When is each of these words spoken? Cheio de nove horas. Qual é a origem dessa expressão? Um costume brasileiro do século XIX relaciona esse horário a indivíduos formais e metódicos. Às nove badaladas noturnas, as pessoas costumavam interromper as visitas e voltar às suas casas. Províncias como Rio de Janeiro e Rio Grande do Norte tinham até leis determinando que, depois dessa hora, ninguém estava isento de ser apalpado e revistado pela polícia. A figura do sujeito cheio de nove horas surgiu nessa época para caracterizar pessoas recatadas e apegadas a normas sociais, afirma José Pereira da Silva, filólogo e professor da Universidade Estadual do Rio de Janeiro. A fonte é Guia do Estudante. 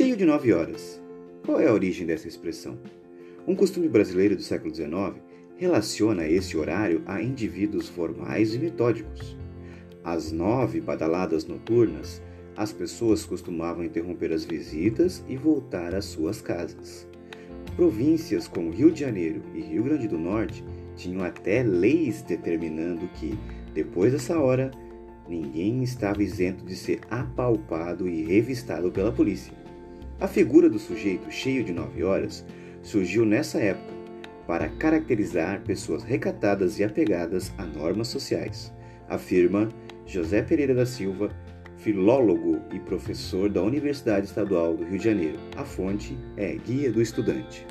Cheio 0.00 0.16
de 0.16 0.24
nove 0.24 0.50
horas. 0.50 0.98
Qual 1.44 1.60
é 1.60 1.66
a 1.66 1.74
origem 1.74 2.06
dessa 2.06 2.26
expressão? 2.26 2.78
Um 3.46 3.54
costume 3.54 3.86
brasileiro 3.86 4.34
do 4.34 4.40
século 4.40 4.74
XIX 4.74 5.22
relaciona 5.58 6.26
esse 6.26 6.56
horário 6.56 7.02
a 7.04 7.20
indivíduos 7.20 7.86
formais 7.86 8.54
e 8.54 8.58
metódicos. 8.58 9.36
Às 10.02 10.32
nove 10.32 10.80
badaladas 10.80 11.44
noturnas, 11.44 12.22
as 12.56 12.72
pessoas 12.72 13.26
costumavam 13.26 13.84
interromper 13.84 14.32
as 14.32 14.42
visitas 14.42 15.22
e 15.28 15.36
voltar 15.36 15.94
às 15.94 16.06
suas 16.06 16.40
casas. 16.40 17.06
Províncias 17.76 18.48
como 18.48 18.70
Rio 18.70 18.90
de 18.90 19.00
Janeiro 19.00 19.42
e 19.54 19.60
Rio 19.60 19.82
Grande 19.82 20.08
do 20.08 20.16
Norte 20.16 20.64
tinham 20.96 21.22
até 21.22 21.62
leis 21.62 22.22
determinando 22.22 23.06
que, 23.16 23.38
depois 23.74 24.12
dessa 24.12 24.38
hora, 24.38 24.70
ninguém 25.28 25.82
estava 25.82 26.22
isento 26.22 26.64
de 26.64 26.74
ser 26.74 27.00
apalpado 27.10 28.08
e 28.08 28.22
revistado 28.22 28.90
pela 28.90 29.12
polícia. 29.12 29.59
A 30.20 30.28
figura 30.28 30.68
do 30.68 30.78
sujeito 30.78 31.30
cheio 31.30 31.64
de 31.64 31.72
nove 31.72 32.04
horas 32.04 32.44
surgiu 32.82 33.24
nessa 33.24 33.58
época 33.58 33.94
para 34.46 34.68
caracterizar 34.68 35.62
pessoas 35.62 36.02
recatadas 36.02 36.78
e 36.78 36.84
apegadas 36.84 37.50
a 37.56 37.64
normas 37.64 38.08
sociais, 38.08 38.70
afirma 39.08 39.70
José 40.04 40.42
Pereira 40.42 40.74
da 40.74 40.84
Silva, 40.84 41.30
filólogo 41.78 42.60
e 42.70 42.78
professor 42.78 43.48
da 43.48 43.62
Universidade 43.62 44.26
Estadual 44.26 44.76
do 44.76 44.84
Rio 44.84 44.98
de 44.98 45.04
Janeiro. 45.04 45.38
A 45.56 45.64
fonte 45.64 46.18
é 46.36 46.54
Guia 46.54 46.92
do 46.92 47.00
Estudante. 47.00 47.66